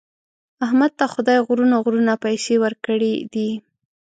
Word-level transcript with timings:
احمد 0.65 0.91
ته 0.99 1.05
خدای 1.13 1.39
غرونه 1.47 1.75
غرونه 1.85 2.13
پیسې 2.23 2.55
ورکړي 2.63 3.13
دي. 3.33 3.49